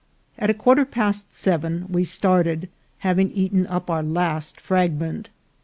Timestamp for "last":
4.01-4.59